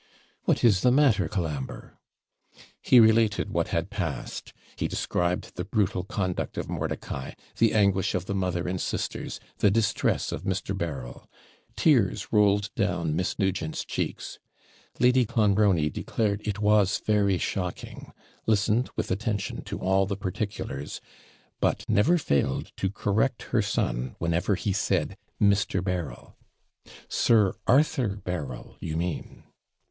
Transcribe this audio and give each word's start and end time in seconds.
'What 0.45 0.63
is 0.63 0.81
the 0.81 0.89
matter; 0.91 1.27
Colambre?' 1.27 1.95
He 2.81 2.99
related 2.99 3.51
what 3.51 3.67
had 3.67 3.91
passed; 3.91 4.51
he 4.75 4.87
described 4.87 5.51
the 5.55 5.63
brutal 5.63 6.03
conduct 6.03 6.57
of 6.57 6.67
Mordicai; 6.67 7.33
the 7.57 7.71
anguish 7.75 8.15
of 8.15 8.25
the 8.25 8.33
mother 8.33 8.67
and 8.67 8.81
sisters; 8.81 9.39
the 9.59 9.69
distress 9.69 10.31
of 10.31 10.41
Mr. 10.41 10.75
Berryl. 10.75 11.29
Tears 11.75 12.29
rolled 12.31 12.73
down 12.73 13.15
Miss 13.15 13.37
Nugent's 13.37 13.85
cheeks. 13.85 14.39
Lady 14.99 15.23
Clonbrony 15.23 15.91
declared 15.91 16.41
it 16.47 16.57
was 16.57 16.99
very 17.05 17.37
shocking; 17.37 18.11
listened 18.47 18.89
with 18.95 19.11
attention 19.11 19.61
to 19.65 19.77
all 19.77 20.07
the 20.07 20.17
particulars; 20.17 20.99
but 21.59 21.85
never 21.87 22.17
failed 22.17 22.71
to 22.77 22.89
correct 22.89 23.43
her 23.53 23.61
son, 23.61 24.15
whenever 24.17 24.55
he 24.55 24.73
said 24.73 25.15
Mr. 25.39 25.79
Berryl. 25.83 26.35
'Sir 27.07 27.53
ARTHUR 27.67 28.15
Berryl, 28.25 28.77
you 28.79 28.97
mean.' 28.97 29.43